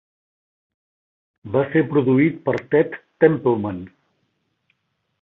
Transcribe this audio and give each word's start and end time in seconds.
Va 1.57 1.63
ser 1.75 1.85
produït 1.93 2.41
per 2.49 2.57
Ted 2.73 2.99
Templeman. 3.27 3.81